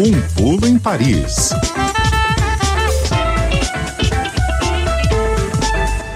Um 0.00 0.12
pulo 0.36 0.64
em 0.64 0.78
Paris. 0.78 1.50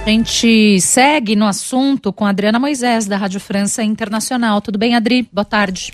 A 0.06 0.08
gente 0.08 0.80
segue 0.80 1.34
no 1.34 1.44
assunto 1.44 2.12
com 2.12 2.24
a 2.24 2.28
Adriana 2.28 2.60
Moisés, 2.60 3.06
da 3.06 3.16
Rádio 3.16 3.40
França 3.40 3.82
Internacional. 3.82 4.60
Tudo 4.60 4.78
bem, 4.78 4.94
Adri? 4.94 5.28
Boa 5.32 5.44
tarde. 5.44 5.92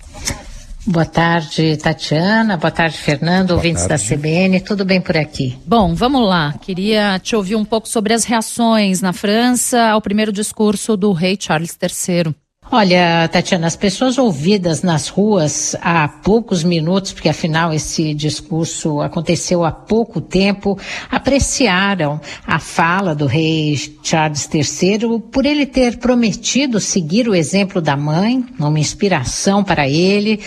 Boa 0.87 1.07
tarde, 1.07 1.79
Tatiana. 1.79 2.59
Boa 2.59 2.71
tarde, 2.71 2.98
Fernando, 2.98 3.48
Boa 3.48 3.57
ouvintes 3.57 3.87
tarde. 3.87 4.07
da 4.07 4.16
CBN. 4.16 4.61
Tudo 4.61 4.84
bem 4.84 5.00
por 5.00 5.16
aqui? 5.16 5.57
Bom, 5.64 5.95
vamos 5.95 6.29
lá. 6.29 6.57
Queria 6.61 7.18
te 7.18 7.34
ouvir 7.34 7.57
um 7.57 7.64
pouco 7.64 7.89
sobre 7.89 8.12
as 8.12 8.25
reações 8.25 9.00
na 9.00 9.14
França 9.14 9.89
ao 9.89 10.02
primeiro 10.02 10.30
discurso 10.30 10.95
do 10.95 11.11
rei 11.12 11.39
Charles 11.41 11.75
III. 11.82 12.34
Olha, 12.71 13.27
Tatiana, 13.32 13.66
as 13.66 13.77
pessoas 13.77 14.19
ouvidas 14.19 14.82
nas 14.82 15.09
ruas 15.09 15.75
há 15.80 16.07
poucos 16.07 16.62
minutos, 16.62 17.12
porque 17.12 17.30
afinal 17.30 17.72
esse 17.72 18.13
discurso 18.13 19.00
aconteceu 19.00 19.64
há 19.64 19.72
pouco 19.72 20.21
tempo, 20.21 20.79
apreciaram 21.11 22.21
a 22.46 22.58
fala 22.58 23.14
do 23.14 23.25
rei 23.25 23.75
Charles 24.03 24.46
III 24.53 25.18
por 25.32 25.46
ele 25.46 25.64
ter 25.64 25.96
prometido 25.96 26.79
seguir 26.79 27.27
o 27.27 27.35
exemplo 27.35 27.81
da 27.81 27.96
mãe, 27.96 28.44
uma 28.58 28.79
inspiração 28.79 29.64
para 29.64 29.89
ele. 29.89 30.39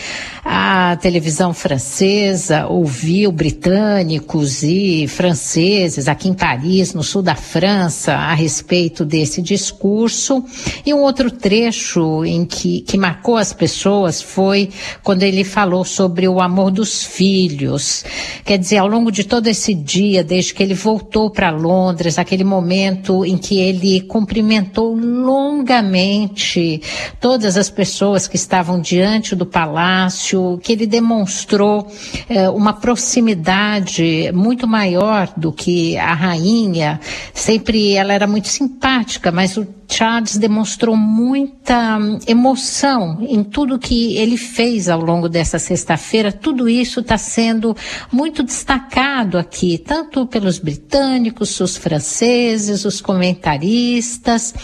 A 0.45 0.95
televisão 1.01 1.55
francesa 1.55 2.67
ouviu 2.67 3.31
britânicos 3.31 4.61
e 4.61 5.07
franceses 5.07 6.07
aqui 6.07 6.29
em 6.29 6.35
Paris, 6.35 6.93
no 6.93 7.01
sul 7.01 7.23
da 7.23 7.35
França, 7.35 8.13
a 8.13 8.35
respeito 8.35 9.03
desse 9.03 9.41
discurso. 9.41 10.45
E 10.85 10.93
um 10.93 10.99
outro 11.01 11.31
trecho 11.31 12.10
em 12.25 12.45
que, 12.45 12.81
que 12.81 12.97
marcou 12.97 13.37
as 13.37 13.53
pessoas 13.53 14.21
foi 14.21 14.69
quando 15.03 15.23
ele 15.23 15.43
falou 15.43 15.83
sobre 15.85 16.27
o 16.27 16.39
amor 16.39 16.71
dos 16.71 17.03
filhos. 17.03 18.03
Quer 18.45 18.57
dizer, 18.57 18.77
ao 18.77 18.87
longo 18.87 19.11
de 19.11 19.23
todo 19.23 19.47
esse 19.47 19.73
dia, 19.73 20.23
desde 20.23 20.53
que 20.53 20.61
ele 20.61 20.73
voltou 20.73 21.29
para 21.29 21.49
Londres, 21.49 22.19
aquele 22.19 22.43
momento 22.43 23.25
em 23.25 23.37
que 23.37 23.59
ele 23.59 24.01
cumprimentou 24.01 24.95
longamente 24.95 26.81
todas 27.19 27.57
as 27.57 27.69
pessoas 27.69 28.27
que 28.27 28.35
estavam 28.35 28.79
diante 28.79 29.35
do 29.35 29.45
palácio, 29.45 30.59
que 30.63 30.73
ele 30.73 30.85
demonstrou 30.85 31.87
eh, 32.29 32.49
uma 32.49 32.73
proximidade 32.73 34.31
muito 34.33 34.67
maior 34.67 35.31
do 35.37 35.51
que 35.51 35.97
a 35.97 36.13
rainha. 36.13 36.99
Sempre 37.33 37.93
ela 37.93 38.13
era 38.13 38.27
muito 38.27 38.47
simpática, 38.47 39.31
mas 39.31 39.57
o 39.57 39.65
Charles 39.91 40.37
demonstrou 40.37 40.95
muita 40.95 41.97
hum, 41.97 42.17
emoção 42.25 43.17
em 43.27 43.43
tudo 43.43 43.77
que 43.77 44.15
ele 44.15 44.37
fez 44.37 44.87
ao 44.87 45.01
longo 45.01 45.27
dessa 45.27 45.59
sexta-feira. 45.59 46.31
Tudo 46.31 46.69
isso 46.69 47.01
está 47.01 47.17
sendo 47.17 47.75
muito 48.09 48.41
destacado 48.41 49.37
aqui, 49.37 49.77
tanto 49.77 50.25
pelos 50.25 50.59
britânicos, 50.59 51.59
os 51.59 51.75
franceses, 51.75 52.85
os 52.85 53.01
comentaristas. 53.01 54.55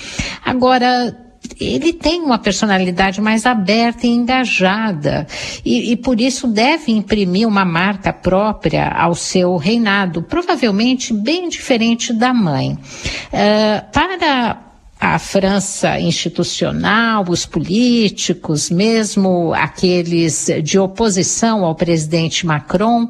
Agora, 0.46 1.16
ele 1.60 1.92
tem 1.92 2.22
uma 2.22 2.40
personalidade 2.40 3.20
mais 3.20 3.46
aberta 3.46 4.08
e 4.08 4.10
engajada 4.10 5.28
e, 5.64 5.92
e, 5.92 5.98
por 5.98 6.22
isso 6.22 6.48
deve 6.48 6.92
imprimir 6.92 7.48
uma 7.48 7.66
marca 7.66 8.14
própria 8.14 8.90
ao 8.90 9.14
seu 9.14 9.56
reinado, 9.58 10.24
provavelmente 10.24 11.14
bem 11.14 11.50
diferente 11.50 12.14
da 12.14 12.34
mãe. 12.34 12.74
Uh, 12.74 13.92
para 13.92 14.67
a 15.00 15.20
França 15.20 16.00
institucional, 16.00 17.24
os 17.30 17.46
políticos, 17.46 18.70
mesmo 18.70 19.54
aqueles 19.54 20.50
de 20.64 20.80
oposição 20.80 21.64
ao 21.64 21.76
presidente 21.76 22.46
Macron, 22.46 23.04
uh, 23.04 23.10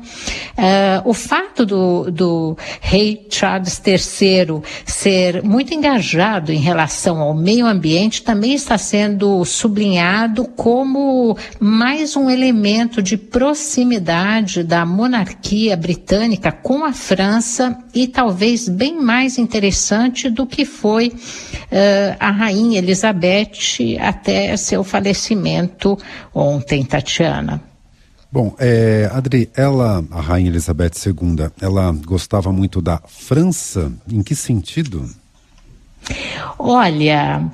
o 1.06 1.14
fato 1.14 1.66
do, 1.66 2.12
do, 2.12 2.58
rei 2.82 3.26
Charles 3.30 3.82
III 3.86 4.62
ser 4.86 5.44
muito 5.44 5.74
engajado 5.74 6.52
em 6.52 6.60
relação 6.60 7.22
ao 7.22 7.34
meio 7.34 7.66
ambiente 7.66 8.22
também 8.22 8.54
está 8.54 8.78
sendo 8.78 9.44
sublinhado 9.46 10.46
como 10.46 11.38
mais 11.60 12.16
um 12.16 12.30
elemento 12.30 13.02
de 13.02 13.16
proximidade 13.18 14.64
da 14.64 14.86
monarquia 14.86 15.78
britânica 15.78 16.52
com 16.52 16.84
a 16.84 16.92
França 16.92 17.78
e 17.94 18.08
talvez 18.08 18.68
bem 18.68 19.00
mais 19.02 19.38
interessante 19.38 20.30
do 20.30 20.46
que 20.46 20.66
foi 20.66 21.08
uh, 21.08 21.77
a 22.20 22.32
rainha 22.32 22.80
Elizabeth 22.80 23.98
até 24.00 24.56
seu 24.58 24.84
falecimento 24.84 25.98
ontem, 26.34 26.84
Tatiana. 26.84 27.62
Bom, 28.32 28.54
é, 28.60 29.10
Adri, 29.14 29.50
ela, 29.56 30.04
a 30.12 30.20
rainha 30.22 30.50
Elizabeth 30.50 30.92
II, 31.06 31.50
ela 31.62 31.92
gostava 32.06 32.52
muito 32.52 32.82
da 32.82 33.02
França. 33.08 33.92
Em 34.12 34.22
que 34.22 34.36
sentido? 34.36 35.10
Olha, 36.60 37.50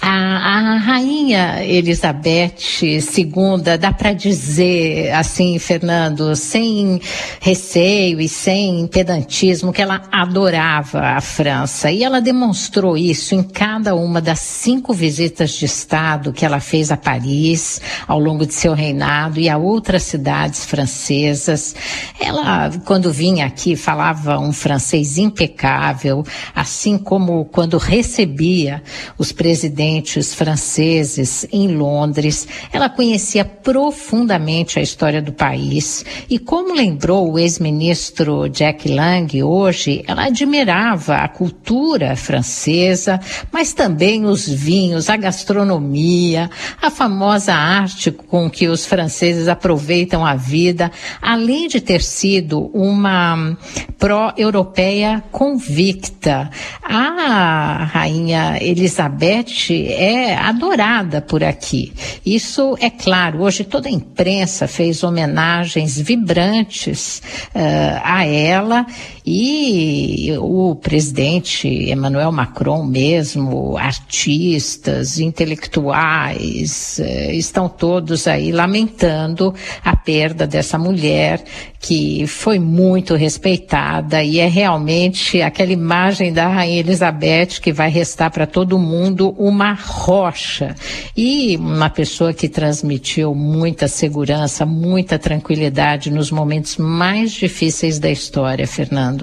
a, 0.00 0.33
a, 0.36 0.76
rainha 0.76 1.64
Elizabeth 1.64 2.54
II, 2.82 3.78
dá 3.78 3.92
para 3.92 4.12
dizer 4.12 5.12
assim, 5.12 5.58
Fernando, 5.58 6.34
sem 6.36 7.00
receio 7.40 8.20
e 8.20 8.28
sem 8.28 8.86
pedantismo, 8.86 9.72
que 9.72 9.82
ela 9.82 10.02
adorava 10.10 11.00
a 11.00 11.20
França. 11.20 11.90
E 11.90 12.02
ela 12.02 12.20
demonstrou 12.20 12.96
isso 12.96 13.34
em 13.34 13.42
cada 13.42 13.94
uma 13.94 14.20
das 14.20 14.40
cinco 14.40 14.92
visitas 14.92 15.52
de 15.52 15.64
Estado 15.64 16.32
que 16.32 16.44
ela 16.44 16.60
fez 16.60 16.90
a 16.90 16.96
Paris 16.96 17.80
ao 18.06 18.18
longo 18.18 18.46
de 18.46 18.54
seu 18.54 18.74
reinado 18.74 19.38
e 19.38 19.48
a 19.48 19.56
outras 19.56 20.02
cidades 20.02 20.64
francesas. 20.64 21.74
Ela, 22.20 22.70
quando 22.84 23.12
vinha 23.12 23.46
aqui, 23.46 23.76
falava 23.76 24.38
um 24.38 24.52
francês 24.52 25.18
impecável, 25.18 26.24
assim 26.54 26.98
como 26.98 27.44
quando 27.44 27.78
recebia 27.78 28.82
os 29.18 29.32
presidentes 29.32 30.23
franceses 30.32 31.46
em 31.52 31.76
Londres. 31.76 32.46
Ela 32.72 32.88
conhecia 32.88 33.44
profundamente 33.44 34.78
a 34.78 34.82
história 34.82 35.20
do 35.20 35.32
país 35.32 36.04
e, 36.30 36.38
como 36.38 36.74
lembrou 36.74 37.32
o 37.32 37.38
ex-ministro 37.38 38.48
Jack 38.48 38.88
Lang 38.88 39.42
hoje, 39.42 40.04
ela 40.06 40.26
admirava 40.26 41.16
a 41.16 41.28
cultura 41.28 42.14
francesa, 42.16 43.20
mas 43.50 43.72
também 43.72 44.24
os 44.24 44.48
vinhos, 44.48 45.10
a 45.10 45.16
gastronomia, 45.16 46.48
a 46.80 46.90
famosa 46.90 47.52
arte 47.52 48.12
com 48.12 48.48
que 48.48 48.68
os 48.68 48.86
franceses 48.86 49.48
aproveitam 49.48 50.24
a 50.24 50.36
vida, 50.36 50.90
além 51.20 51.66
de 51.66 51.80
ter 51.80 52.02
sido 52.02 52.70
uma 52.72 53.56
pró-europeia 53.98 55.24
convicta. 55.32 56.50
A 56.82 57.84
rainha 57.84 58.58
Elizabeth 58.60 59.72
é 59.88 60.13
adorada 60.38 61.20
por 61.20 61.42
aqui. 61.42 61.92
Isso 62.24 62.76
é 62.80 62.90
claro. 62.90 63.42
Hoje 63.42 63.64
toda 63.64 63.88
a 63.88 63.92
imprensa 63.92 64.68
fez 64.68 65.02
homenagens 65.02 65.98
vibrantes 66.00 67.22
uh, 67.54 68.00
a 68.02 68.24
ela 68.26 68.86
e 69.26 70.36
o 70.38 70.74
presidente 70.74 71.66
Emmanuel 71.66 72.30
Macron 72.30 72.84
mesmo, 72.84 73.76
artistas, 73.78 75.18
intelectuais, 75.18 77.00
uh, 77.00 77.30
estão 77.32 77.66
todos 77.66 78.26
aí 78.26 78.52
lamentando 78.52 79.54
a 79.82 79.96
perda 79.96 80.46
dessa 80.46 80.78
mulher 80.78 81.42
que 81.80 82.26
foi 82.26 82.58
muito 82.58 83.14
respeitada 83.14 84.22
e 84.22 84.38
é 84.38 84.46
realmente 84.46 85.42
aquela 85.42 85.72
imagem 85.72 86.32
da 86.32 86.48
Rainha 86.48 86.80
Elizabeth 86.80 87.60
que 87.60 87.72
vai 87.72 87.90
restar 87.90 88.30
para 88.30 88.46
todo 88.46 88.78
mundo 88.78 89.34
uma 89.38 89.74
rocha 89.74 90.74
e 91.16 91.56
uma 91.56 91.90
pessoa 91.90 92.32
que 92.32 92.48
transmitiu 92.48 93.34
muita 93.34 93.86
segurança, 93.86 94.64
muita 94.64 95.18
tranquilidade 95.18 96.10
nos 96.10 96.30
momentos 96.30 96.78
mais 96.78 97.32
difíceis 97.32 97.98
da 97.98 98.10
história, 98.10 98.66
Fernando. 98.66 99.13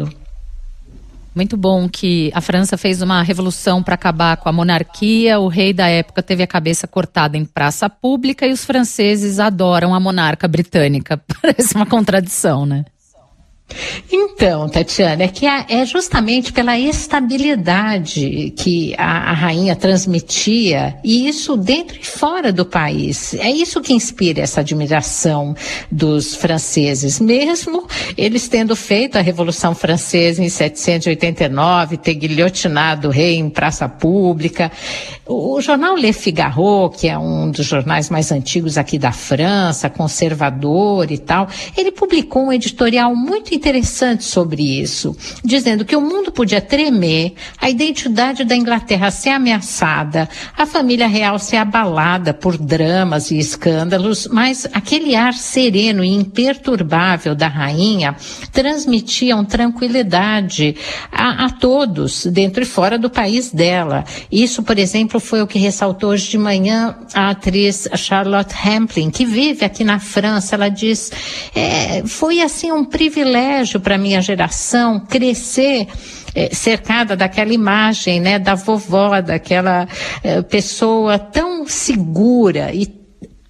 Muito 1.34 1.56
bom 1.56 1.88
que 1.88 2.30
a 2.34 2.42
França 2.42 2.78
fez 2.78 3.02
uma 3.02 3.22
revolução 3.22 3.82
para 3.82 3.96
acabar 3.96 4.36
com 4.36 4.50
a 4.50 4.52
monarquia. 4.52 5.40
O 5.40 5.48
rei 5.48 5.72
da 5.72 5.88
época 5.88 6.22
teve 6.22 6.44
a 6.44 6.48
cabeça 6.48 6.88
cortada 6.88 7.38
em 7.38 7.46
praça 7.46 7.90
pública 7.90 8.46
e 8.46 8.52
os 8.52 8.66
franceses 8.66 9.40
adoram 9.40 9.96
a 9.96 10.00
monarca 10.00 10.46
britânica. 10.48 11.22
Parece 11.42 11.74
uma 11.74 11.86
contradição, 11.86 12.66
né? 12.66 12.84
Então, 14.12 14.68
Tatiana, 14.70 15.24
é 15.24 15.28
que 15.28 15.46
é 15.46 15.86
justamente 15.86 16.52
pela 16.52 16.78
estabilidade 16.78 18.54
que 18.56 18.94
a, 18.98 19.32
a, 19.32 19.34
rainha 19.34 19.76
transmitia, 19.76 20.98
e 21.04 21.28
isso 21.28 21.56
dentro 21.56 21.98
e 22.00 22.06
fora 22.06 22.52
do 22.52 22.66
país. 22.66 23.34
É 23.36 23.50
isso 23.50 23.82
que 23.82 23.94
inspira 23.94 24.42
essa 24.42 24.62
admiração 24.62 25.56
dos 25.92 26.36
franceses, 26.36 27.20
mesmo 27.20 27.88
eles 28.18 28.48
tendo 28.48 28.76
feito 28.76 29.18
a 29.18 29.22
Revolução 29.22 29.74
Francesa 29.74 30.44
em 30.44 30.50
789, 30.50 31.98
ter 31.98 32.16
guilhotinado 32.16 33.08
o 33.08 33.12
rei 33.12 33.36
em 33.36 33.50
praça 33.50 33.88
pública. 33.88 34.72
O, 35.26 35.56
o 35.56 35.62
jornal 35.62 35.96
Le 35.96 36.14
Figaro, 36.14 36.90
que 36.90 37.08
é 37.08 37.18
um 37.18 37.50
dos 37.50 37.66
jornais 37.66 38.10
mais 38.10 38.32
antigos 38.32 38.78
aqui 38.78 38.98
da 38.98 39.12
França, 39.12 39.90
conservador 39.90 41.12
e 41.12 41.18
tal, 41.18 41.48
ele 41.78 41.92
publicou 41.92 42.48
um 42.48 42.54
editorial 42.54 43.16
muito 43.16 43.54
interessante 43.62 44.24
sobre 44.24 44.82
isso, 44.82 45.16
dizendo 45.46 45.86
que 45.86 45.96
o 45.96 46.02
mundo 46.02 46.32
podia 46.32 46.60
tremer, 46.60 47.36
a 47.60 47.70
identidade 47.70 48.44
da 48.44 48.56
Inglaterra 48.56 49.12
ser 49.12 49.30
ameaçada, 49.30 50.28
a 50.58 50.66
família 50.66 51.08
real 51.08 51.38
ser 51.38 51.58
abalada 51.58 52.34
por 52.34 52.58
dramas 52.58 53.30
e 53.30 53.38
escândalos, 53.38 54.28
mas 54.32 54.68
aquele 54.74 55.16
ar 55.16 55.36
sereno 55.36 56.04
e 56.04 56.10
imperturbável 56.10 57.36
da 57.36 57.48
rainha 57.48 58.16
transmitiam 58.52 59.46
tranquilidade 59.46 60.76
a, 61.12 61.46
a 61.46 61.50
todos, 61.52 62.26
dentro 62.26 62.64
e 62.64 62.66
fora 62.66 62.98
do 62.98 63.12
país 63.12 63.52
dela. 63.52 64.04
Isso, 64.32 64.64
por 64.64 64.80
exemplo, 64.80 65.20
foi 65.20 65.44
o 65.44 65.48
que 65.48 65.60
ressaltou 65.60 66.10
hoje 66.10 66.32
de 66.32 66.38
manhã 66.40 66.96
a 67.14 67.30
atriz 67.30 67.88
Charlotte 67.96 68.56
Hamplin, 68.68 69.12
que 69.12 69.24
vive 69.24 69.64
aqui 69.64 69.84
na 69.84 70.00
França. 70.00 70.56
Ela 70.56 70.70
diz: 70.70 71.12
é, 71.54 72.02
foi 72.08 72.42
assim 72.42 72.72
um 72.72 72.84
privilégio 72.84 73.51
para 73.80 73.98
minha 73.98 74.22
geração 74.22 75.00
crescer 75.00 75.88
é, 76.34 76.54
cercada 76.54 77.16
daquela 77.16 77.54
imagem, 77.54 78.20
né, 78.20 78.40
da 78.40 78.56
vovó, 78.56 79.22
daquela 79.22 79.88
é, 80.24 80.42
pessoa 80.42 81.20
tão 81.20 81.66
segura 81.68 82.74
e 82.74 83.01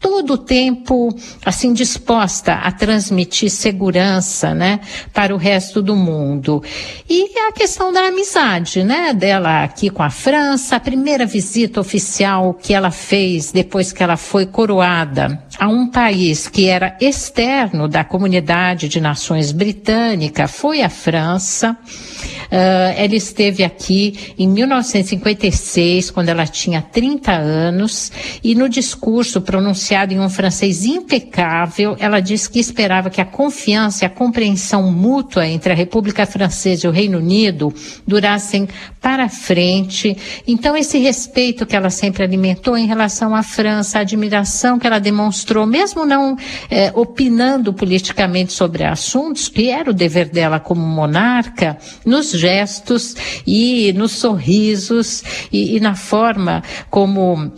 todo 0.02 0.34
o 0.34 0.38
tempo 0.38 1.16
assim 1.46 1.72
disposta 1.72 2.56
a 2.56 2.72
transmitir 2.72 3.52
segurança, 3.52 4.54
né, 4.54 4.82
para 5.14 5.34
o 5.34 5.38
resto 5.38 5.82
do 5.82 5.96
mundo. 5.96 6.64
E 7.08 7.38
a 7.48 7.52
questão 7.52 7.94
da 7.94 8.08
amizade, 8.08 8.84
né, 8.84 9.14
dela 9.14 9.64
aqui 9.64 9.92
com 9.92 10.02
a 10.02 10.10
França, 10.10 10.76
a 10.76 10.80
primeira 10.80 11.26
visita 11.26 11.80
oficial 11.80 12.56
que 12.56 12.74
ela 12.74 12.90
fez 12.90 13.52
depois 13.52 13.94
que 13.94 14.02
ela 14.02 14.18
foi 14.18 14.48
coroada 14.48 15.42
a 15.60 15.68
um 15.68 15.88
país 15.88 16.48
que 16.48 16.68
era 16.68 16.98
externo 17.00 17.88
da 17.88 18.04
comunidade 18.04 18.90
de 18.90 19.00
nações 19.00 19.52
britânica 19.52 20.48
foi 20.48 20.82
a 20.82 20.90
França. 20.90 21.78
Uh, 22.52 22.92
ela 22.98 23.16
esteve 23.16 23.64
aqui 23.64 24.34
em 24.38 24.48
1956, 24.48 26.12
quando 26.12 26.28
ela 26.28 26.46
tinha 26.46 26.82
30 26.82 27.32
anos, 27.32 28.12
e 28.44 28.54
no 28.54 28.68
discurso 28.68 29.40
pronunciado 29.40 30.14
em 30.14 30.20
um 30.20 30.30
francês 30.30 30.84
impecável, 30.84 31.96
ela 31.98 32.20
disse 32.20 32.50
que 32.50 32.60
esperava 32.60 33.10
que 33.10 33.22
a 33.22 33.26
confiança 33.26 34.04
e 34.04 34.06
a 34.06 34.10
compreensão 34.10 34.92
mútua 34.92 35.48
entre 35.48 35.72
a 35.72 35.76
República 35.76 36.26
Francesa 36.26 36.86
e 36.86 36.90
o 36.90 36.92
Reino 36.92 37.20
Unido 37.20 37.74
durassem 38.06 38.68
para 39.00 39.30
frente. 39.30 40.18
Então, 40.46 40.76
esse 40.76 40.98
respeito 40.98 41.66
que 41.66 41.76
ela 41.76 41.90
sempre 41.90 42.24
alimentou 42.24 42.78
em 42.78 42.86
relação 42.86 43.34
à 43.34 43.44
França, 43.44 43.98
a 43.98 44.02
admiração 44.02 44.78
que 44.78 44.86
ela 44.86 45.00
demonstrou, 45.00 45.66
mesmo 45.66 46.06
não 46.06 46.36
eh, 46.70 46.92
opinando 46.94 47.74
politicamente 47.74 48.54
sobre 48.54 48.84
assuntos, 48.84 49.48
que 49.48 49.70
era 49.70 49.90
o 49.90 49.94
dever 49.94 50.30
dela 50.30 50.60
como 50.60 50.82
monarca, 50.82 51.78
nos 52.06 52.41
gestos 52.42 53.16
e 53.46 53.94
nos 53.94 54.12
sorrisos 54.12 55.24
e, 55.52 55.78
e 55.78 55.80
na 55.80 55.96
forma 55.96 56.64
como 56.90 57.52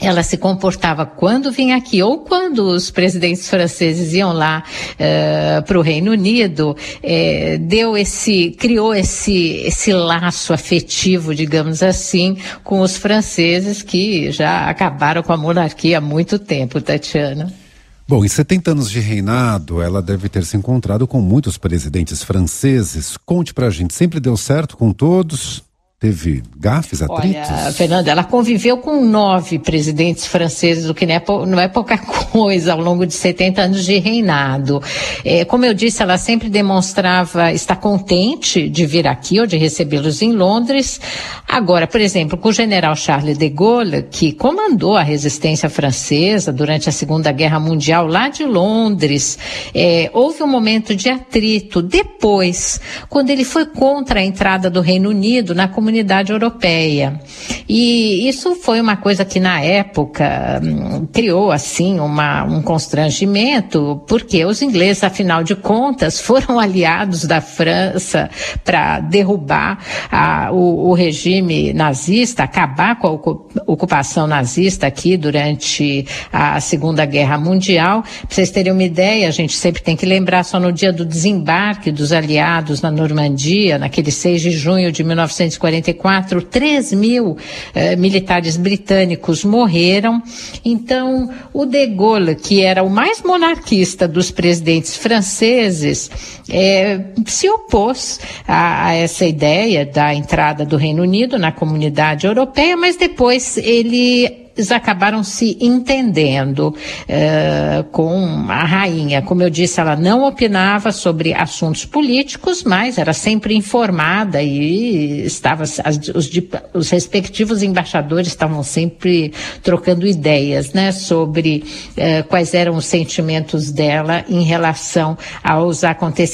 ela 0.00 0.22
se 0.22 0.36
comportava 0.36 1.06
quando 1.06 1.52
vinha 1.52 1.76
aqui 1.76 2.02
ou 2.02 2.18
quando 2.18 2.64
os 2.64 2.90
presidentes 2.90 3.48
franceses 3.48 4.12
iam 4.12 4.32
lá 4.32 4.62
uh, 4.66 4.94
eh, 4.98 5.60
para 5.60 5.78
o 5.78 5.82
Reino 5.82 6.10
Unido, 6.10 6.76
eh, 7.02 7.58
deu 7.58 7.96
esse, 7.96 8.50
criou 8.50 8.92
esse, 8.94 9.62
esse 9.64 9.92
laço 9.92 10.52
afetivo, 10.52 11.34
digamos 11.34 11.82
assim, 11.82 12.36
com 12.64 12.80
os 12.80 12.96
franceses 12.96 13.82
que 13.82 14.30
já 14.32 14.68
acabaram 14.68 15.22
com 15.22 15.32
a 15.32 15.36
monarquia 15.36 15.98
há 15.98 16.00
muito 16.00 16.38
tempo, 16.38 16.80
Tatiana. 16.80 17.63
Bom, 18.06 18.22
em 18.22 18.28
70 18.28 18.72
anos 18.72 18.90
de 18.90 19.00
reinado, 19.00 19.80
ela 19.80 20.02
deve 20.02 20.28
ter 20.28 20.44
se 20.44 20.58
encontrado 20.58 21.06
com 21.06 21.22
muitos 21.22 21.56
presidentes 21.56 22.22
franceses. 22.22 23.16
Conte 23.24 23.54
pra 23.54 23.70
gente, 23.70 23.94
sempre 23.94 24.20
deu 24.20 24.36
certo 24.36 24.76
com 24.76 24.92
todos? 24.92 25.64
Teve 26.04 26.42
gafes, 26.58 27.00
atritos? 27.00 27.50
Olha, 27.50 27.72
Fernanda, 27.72 28.10
ela 28.10 28.24
conviveu 28.24 28.76
com 28.76 29.02
nove 29.02 29.58
presidentes 29.58 30.26
franceses, 30.26 30.90
o 30.90 30.92
que 30.92 31.06
não 31.06 31.14
é, 31.14 31.22
não 31.46 31.58
é 31.58 31.68
pouca 31.68 31.96
coisa 32.30 32.72
ao 32.72 32.80
longo 32.80 33.06
de 33.06 33.14
70 33.14 33.62
anos 33.62 33.84
de 33.86 33.98
reinado. 33.98 34.82
É, 35.24 35.46
como 35.46 35.64
eu 35.64 35.72
disse, 35.72 36.02
ela 36.02 36.18
sempre 36.18 36.50
demonstrava 36.50 37.52
estar 37.52 37.76
contente 37.76 38.68
de 38.68 38.84
vir 38.84 39.06
aqui 39.06 39.40
ou 39.40 39.46
de 39.46 39.56
recebê-los 39.56 40.20
em 40.20 40.32
Londres. 40.32 41.00
Agora, 41.48 41.86
por 41.86 42.00
exemplo, 42.00 42.36
com 42.36 42.48
o 42.50 42.52
general 42.52 42.94
Charles 42.96 43.38
de 43.38 43.48
Gaulle, 43.48 44.02
que 44.02 44.32
comandou 44.32 44.96
a 44.96 45.02
resistência 45.02 45.70
francesa 45.70 46.52
durante 46.52 46.88
a 46.88 46.92
Segunda 46.92 47.32
Guerra 47.32 47.60
Mundial 47.60 48.06
lá 48.06 48.28
de 48.28 48.44
Londres, 48.44 49.38
é, 49.74 50.10
houve 50.12 50.42
um 50.42 50.48
momento 50.48 50.94
de 50.94 51.08
atrito. 51.08 51.80
Depois, 51.80 52.78
quando 53.08 53.30
ele 53.30 53.44
foi 53.44 53.64
contra 53.64 54.20
a 54.20 54.22
entrada 54.22 54.68
do 54.68 54.82
Reino 54.82 55.08
Unido 55.08 55.54
na 55.54 55.66
comunidade 55.66 55.83
comunidade 55.84 56.32
europeia. 56.32 57.20
E 57.68 58.26
isso 58.26 58.54
foi 58.54 58.80
uma 58.80 58.96
coisa 58.96 59.22
que 59.22 59.38
na 59.38 59.60
época 59.60 60.60
hum, 60.62 61.06
criou 61.12 61.52
assim 61.52 62.00
uma, 62.00 62.42
um 62.44 62.62
constrangimento, 62.62 64.02
porque 64.06 64.44
os 64.46 64.62
ingleses, 64.62 65.04
afinal 65.04 65.44
de 65.44 65.54
contas, 65.54 66.20
foram 66.24 66.58
aliados 66.58 67.26
da 67.26 67.42
França 67.42 68.30
para 68.64 69.00
derrubar 69.00 69.78
a, 70.10 70.50
o, 70.52 70.88
o, 70.88 70.94
regime 70.94 71.74
nazista, 71.74 72.44
acabar 72.44 72.98
com 72.98 73.08
a 73.08 73.70
ocupação 73.70 74.26
nazista 74.26 74.86
aqui 74.86 75.16
durante 75.18 76.06
a 76.32 76.60
Segunda 76.60 77.04
Guerra 77.04 77.36
Mundial. 77.36 78.02
Para 78.02 78.10
vocês 78.30 78.50
terem 78.50 78.72
uma 78.72 78.82
ideia, 78.82 79.28
a 79.28 79.32
gente 79.32 79.54
sempre 79.54 79.82
tem 79.82 79.96
que 79.96 80.06
lembrar 80.06 80.44
só 80.44 80.58
no 80.58 80.72
dia 80.72 80.92
do 80.92 81.04
desembarque 81.04 81.92
dos 81.92 82.12
aliados 82.12 82.80
na 82.80 82.90
Normandia, 82.90 83.78
naquele 83.78 84.10
6 84.10 84.40
de 84.40 84.50
junho 84.50 84.90
de 84.90 85.04
1940 85.04 85.73
1944, 85.74 86.42
3 86.42 86.92
mil 86.92 87.36
eh, 87.74 87.96
militares 87.96 88.56
britânicos 88.56 89.44
morreram. 89.44 90.22
Então, 90.64 91.30
o 91.52 91.64
de 91.64 91.86
Gaulle, 91.86 92.34
que 92.34 92.62
era 92.62 92.82
o 92.82 92.90
mais 92.90 93.22
monarquista 93.22 94.06
dos 94.06 94.30
presidentes 94.30 94.96
franceses, 94.96 96.10
eh, 96.48 97.00
se 97.26 97.48
opôs 97.48 98.20
a, 98.46 98.88
a 98.88 98.94
essa 98.94 99.24
ideia 99.24 99.86
da 99.86 100.14
entrada 100.14 100.64
do 100.64 100.76
Reino 100.76 101.02
Unido 101.02 101.38
na 101.38 101.52
comunidade 101.52 102.26
europeia, 102.26 102.76
mas 102.76 102.96
depois 102.96 103.56
ele 103.56 104.44
eles 104.56 104.70
acabaram 104.70 105.22
se 105.24 105.56
entendendo 105.60 106.68
uh, 106.68 107.84
com 107.90 108.46
a 108.48 108.64
rainha. 108.64 109.20
Como 109.20 109.42
eu 109.42 109.50
disse, 109.50 109.80
ela 109.80 109.96
não 109.96 110.24
opinava 110.24 110.92
sobre 110.92 111.34
assuntos 111.34 111.84
políticos, 111.84 112.62
mas 112.62 112.96
era 112.96 113.12
sempre 113.12 113.54
informada 113.54 114.42
e 114.42 115.24
estava 115.24 115.64
as, 115.64 115.80
os, 116.14 116.30
os, 116.72 116.90
respectivos 116.90 117.62
embaixadores 117.62 118.28
estavam 118.28 118.62
sempre 118.62 119.32
trocando 119.62 120.06
ideias, 120.06 120.72
né, 120.72 120.92
sobre 120.92 121.64
uh, 121.90 122.28
quais 122.28 122.54
eram 122.54 122.76
os 122.76 122.86
sentimentos 122.86 123.72
dela 123.72 124.24
em 124.28 124.42
relação 124.42 125.18
aos 125.42 125.82
acontecimentos. 125.82 126.33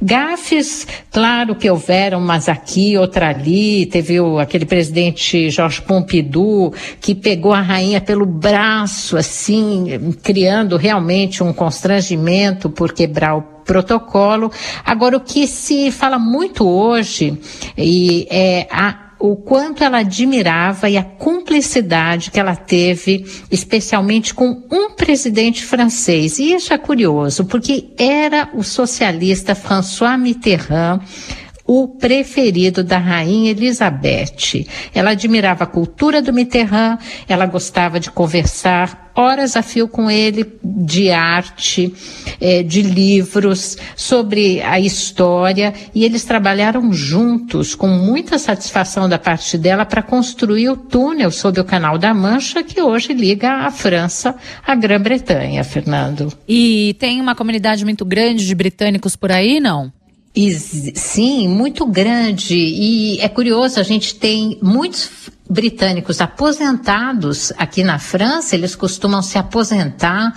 Gafes, 0.00 0.86
claro 1.10 1.54
que 1.54 1.68
houveram, 1.68 2.20
mas 2.20 2.48
aqui, 2.48 2.96
outra 2.96 3.28
ali, 3.30 3.86
teve 3.86 4.20
o, 4.20 4.38
aquele 4.38 4.64
presidente 4.64 5.50
Jorge 5.50 5.82
Pompidou 5.82 6.72
que 7.00 7.14
pegou 7.14 7.52
a 7.52 7.60
rainha 7.60 8.00
pelo 8.00 8.24
braço, 8.24 9.16
assim, 9.16 10.14
criando 10.22 10.76
realmente 10.76 11.42
um 11.42 11.52
constrangimento 11.52 12.70
por 12.70 12.92
quebrar 12.92 13.36
o 13.36 13.42
protocolo. 13.42 14.50
Agora, 14.84 15.16
o 15.16 15.20
que 15.20 15.46
se 15.46 15.90
fala 15.90 16.18
muito 16.18 16.66
hoje 16.66 17.38
e 17.76 18.26
é 18.30 18.66
a 18.70 19.03
o 19.26 19.36
quanto 19.36 19.82
ela 19.82 20.00
admirava 20.00 20.90
e 20.90 20.98
a 20.98 21.02
cumplicidade 21.02 22.30
que 22.30 22.38
ela 22.38 22.54
teve, 22.54 23.24
especialmente 23.50 24.34
com 24.34 24.62
um 24.70 24.90
presidente 24.90 25.64
francês. 25.64 26.38
E 26.38 26.52
isso 26.52 26.74
é 26.74 26.76
curioso, 26.76 27.46
porque 27.46 27.94
era 27.96 28.50
o 28.52 28.62
socialista 28.62 29.54
François 29.54 30.18
Mitterrand 30.18 31.00
o 31.66 31.88
preferido 31.88 32.84
da 32.84 32.98
rainha 32.98 33.52
Elizabeth. 33.52 34.66
Ela 34.94 35.12
admirava 35.12 35.64
a 35.64 35.66
cultura 35.66 36.20
do 36.20 36.30
Mitterrand, 36.30 36.98
ela 37.26 37.46
gostava 37.46 37.98
de 37.98 38.10
conversar 38.10 39.03
horas 39.14 39.56
a 39.56 39.62
fio 39.62 39.86
com 39.86 40.10
ele 40.10 40.46
de 40.62 41.10
arte, 41.10 41.94
é, 42.40 42.62
de 42.62 42.82
livros, 42.82 43.76
sobre 43.96 44.60
a 44.62 44.80
história, 44.80 45.72
e 45.94 46.04
eles 46.04 46.24
trabalharam 46.24 46.92
juntos, 46.92 47.74
com 47.74 47.88
muita 47.88 48.38
satisfação 48.38 49.08
da 49.08 49.18
parte 49.18 49.56
dela, 49.56 49.84
para 49.84 50.02
construir 50.02 50.68
o 50.68 50.76
túnel 50.76 51.30
sob 51.30 51.60
o 51.60 51.64
Canal 51.64 51.98
da 51.98 52.12
Mancha, 52.12 52.62
que 52.62 52.80
hoje 52.80 53.12
liga 53.12 53.50
a 53.50 53.70
França 53.70 54.34
à 54.66 54.74
Grã-Bretanha, 54.74 55.62
Fernando. 55.64 56.32
E 56.48 56.96
tem 56.98 57.20
uma 57.20 57.34
comunidade 57.34 57.84
muito 57.84 58.04
grande 58.04 58.46
de 58.46 58.54
britânicos 58.54 59.16
por 59.16 59.30
aí, 59.30 59.60
não? 59.60 59.92
E, 60.34 60.52
sim, 60.52 61.46
muito 61.46 61.86
grande. 61.86 62.56
E 62.56 63.20
é 63.20 63.28
curioso, 63.28 63.78
a 63.78 63.84
gente 63.84 64.16
tem 64.16 64.58
muitos 64.60 65.30
britânicos 65.48 66.22
aposentados 66.22 67.52
aqui 67.58 67.84
na 67.84 67.98
França, 67.98 68.54
eles 68.54 68.74
costumam 68.74 69.20
se 69.20 69.36
aposentar, 69.36 70.34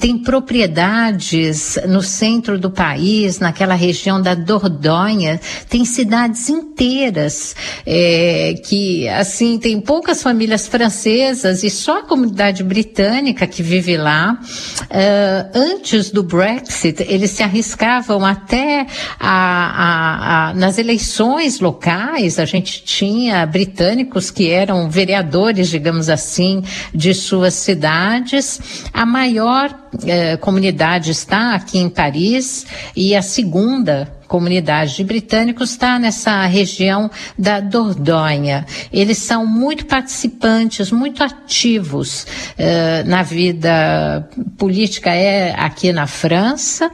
tem 0.00 0.16
propriedades 0.18 1.78
no 1.86 2.02
centro 2.02 2.58
do 2.58 2.70
país, 2.70 3.38
naquela 3.38 3.74
região 3.74 4.20
da 4.20 4.34
Dordogne, 4.34 5.38
tem 5.68 5.84
cidades 5.84 6.48
inteiras 6.48 7.54
é, 7.84 8.54
que, 8.66 9.06
assim, 9.08 9.58
tem 9.58 9.78
poucas 9.80 10.22
famílias 10.22 10.66
francesas 10.66 11.62
e 11.62 11.68
só 11.68 11.98
a 11.98 12.02
comunidade 12.02 12.62
britânica 12.62 13.46
que 13.46 13.62
vive 13.62 13.96
lá. 13.96 14.38
Uh, 14.84 15.50
antes 15.54 16.10
do 16.10 16.22
Brexit, 16.22 17.04
eles 17.08 17.30
se 17.32 17.42
arriscavam 17.42 18.24
até 18.24 18.86
a, 19.20 19.28
a, 19.28 20.48
a, 20.50 20.54
nas 20.54 20.78
eleições 20.78 21.60
locais, 21.60 22.38
a 22.38 22.44
gente 22.44 22.82
tinha 22.82 23.44
britânicos 23.44 24.30
que 24.46 24.50
eram 24.52 24.88
vereadores, 24.88 25.68
digamos 25.68 26.08
assim, 26.08 26.62
de 26.94 27.12
suas 27.12 27.54
cidades. 27.54 28.60
A 28.92 29.04
maior 29.04 29.76
eh, 30.06 30.36
comunidade 30.36 31.10
está 31.10 31.54
aqui 31.56 31.78
em 31.78 31.88
Paris 31.88 32.64
e 32.94 33.16
a 33.16 33.22
segunda 33.22 34.12
comunidade 34.28 34.94
de 34.96 35.04
britânicos 35.04 35.70
está 35.70 35.98
nessa 35.98 36.46
região 36.46 37.10
da 37.36 37.58
Dordogne. 37.58 38.64
Eles 38.92 39.18
são 39.18 39.44
muito 39.44 39.84
participantes, 39.86 40.92
muito 40.92 41.24
ativos 41.24 42.24
eh, 42.56 43.02
na 43.04 43.24
vida 43.24 44.28
política 44.56 45.10
é 45.12 45.54
aqui 45.58 45.92
na 45.92 46.06
França 46.06 46.88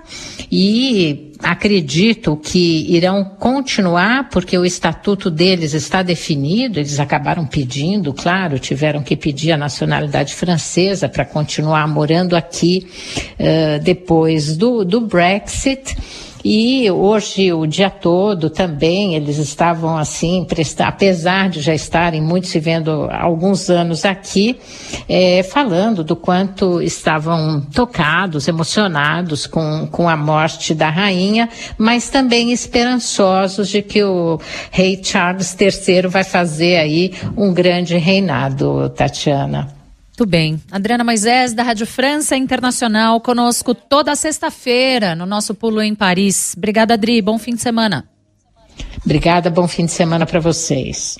e 0.50 1.31
acredito 1.42 2.36
que 2.36 2.86
irão 2.94 3.24
continuar, 3.24 4.28
porque 4.30 4.56
o 4.56 4.64
estatuto 4.64 5.30
deles 5.30 5.74
está 5.74 6.02
definido, 6.02 6.78
eles 6.78 7.00
acabaram 7.00 7.44
pedindo, 7.44 8.12
claro, 8.14 8.58
tiveram 8.58 9.02
que 9.02 9.16
pedir 9.16 9.52
a 9.52 9.56
nacionalidade 9.56 10.34
francesa 10.34 11.08
para 11.08 11.24
continuar 11.24 11.86
morando 11.88 12.36
aqui 12.36 12.86
uh, 13.38 13.82
depois 13.82 14.56
do, 14.56 14.84
do 14.84 15.00
Brexit. 15.00 15.96
E 16.44 16.90
hoje, 16.90 17.52
o 17.52 17.66
dia 17.66 17.88
todo 17.88 18.50
também, 18.50 19.14
eles 19.14 19.38
estavam 19.38 19.96
assim, 19.96 20.46
apesar 20.80 21.48
de 21.48 21.60
já 21.60 21.74
estarem 21.74 22.20
muito 22.20 22.48
se 22.48 22.58
vendo 22.58 23.08
há 23.10 23.22
alguns 23.22 23.70
anos 23.70 24.04
aqui, 24.04 24.58
é, 25.08 25.42
falando 25.42 26.02
do 26.02 26.16
quanto 26.16 26.82
estavam 26.82 27.60
tocados, 27.60 28.48
emocionados 28.48 29.46
com, 29.46 29.86
com 29.86 30.08
a 30.08 30.16
morte 30.16 30.74
da 30.74 30.90
rainha, 30.90 31.48
mas 31.78 32.08
também 32.08 32.52
esperançosos 32.52 33.68
de 33.68 33.82
que 33.82 34.02
o 34.02 34.40
rei 34.70 35.00
Charles 35.02 35.56
III 35.58 36.08
vai 36.08 36.24
fazer 36.24 36.76
aí 36.76 37.12
um 37.36 37.54
grande 37.54 37.96
reinado, 37.96 38.88
Tatiana. 38.90 39.81
Muito 40.12 40.28
bem. 40.28 40.60
Adriana 40.70 41.02
Moisés, 41.02 41.54
da 41.54 41.62
Rádio 41.62 41.86
França 41.86 42.36
Internacional, 42.36 43.18
conosco 43.18 43.74
toda 43.74 44.14
sexta-feira 44.14 45.14
no 45.14 45.24
nosso 45.24 45.54
Pulo 45.54 45.80
em 45.80 45.94
Paris. 45.94 46.54
Obrigada, 46.54 46.94
Adri. 46.94 47.22
Bom 47.22 47.38
fim 47.38 47.54
de 47.54 47.62
semana. 47.62 48.06
Obrigada, 49.02 49.48
bom 49.48 49.66
fim 49.66 49.86
de 49.86 49.92
semana 49.92 50.26
para 50.26 50.38
vocês. 50.38 51.16